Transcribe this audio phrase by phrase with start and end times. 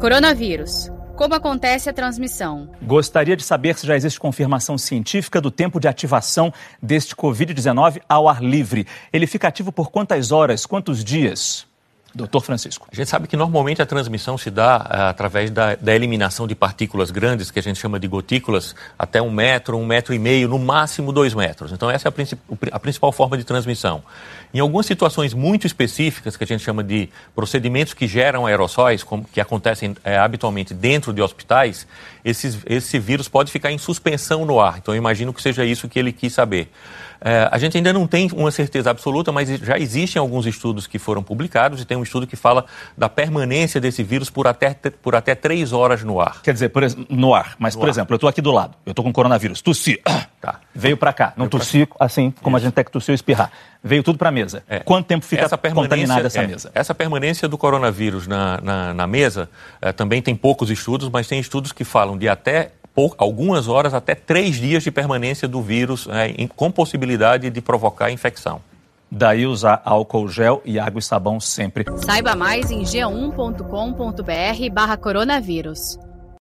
[0.00, 0.92] Coronavírus.
[1.16, 2.70] Como acontece a transmissão?
[2.80, 8.28] Gostaria de saber se já existe confirmação científica do tempo de ativação deste Covid-19 ao
[8.28, 8.86] ar livre.
[9.12, 11.67] Ele fica ativo por quantas horas, quantos dias?
[12.14, 12.88] Doutor Francisco.
[12.90, 16.54] A gente sabe que normalmente a transmissão se dá uh, através da, da, eliminação de
[16.54, 20.48] partículas grandes, que a gente chama de gotículas, até um metro, um metro e meio,
[20.48, 21.70] no máximo dois metros.
[21.70, 22.40] Então, essa é a, princip
[22.72, 24.02] a principal forma de transmissão.
[24.54, 29.24] Em algumas situações muito específicas, que a gente chama de procedimentos que geram aerossóis, como,
[29.24, 31.86] que acontecem é, habitualmente dentro de hospitais,
[32.24, 34.78] esses, esse vírus pode ficar em suspensão no ar.
[34.78, 36.70] Então, eu imagino que seja isso que ele quis saber.
[37.20, 40.98] É, a gente ainda não tem uma certeza absoluta, mas já existem alguns estudos que
[40.98, 42.64] foram publicados e tem um estudo que fala
[42.96, 46.42] da permanência desse vírus por até, por até três horas no ar.
[46.42, 47.54] Quer dizer, por, no ar.
[47.58, 47.90] Mas, no por ar.
[47.90, 50.00] exemplo, eu estou aqui do lado, eu estou com coronavírus, tossi,
[50.40, 50.60] tá.
[50.74, 52.64] veio para cá, não tossi assim como Isso.
[52.64, 53.50] a gente tem que tossir ou espirrar.
[53.82, 54.64] Veio tudo para a mesa.
[54.68, 54.80] É.
[54.80, 56.70] Quanto tempo fica essa contaminada essa é, mesa?
[56.74, 59.48] Essa permanência do coronavírus na, na, na mesa
[59.80, 62.72] é, também tem poucos estudos, mas tem estudos que falam de até
[63.16, 68.60] algumas horas até três dias de permanência do vírus em, com possibilidade de provocar infecção.
[69.10, 71.84] Daí usar álcool gel e água e sabão sempre.
[72.04, 75.98] Saiba mais em g1.com.br barra coronavírus.